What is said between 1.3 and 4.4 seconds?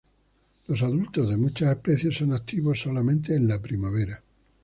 muchas especies son activos solamente en la primavera.